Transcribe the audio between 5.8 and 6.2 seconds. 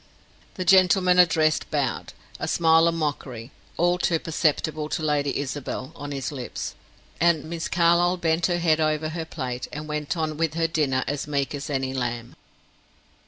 on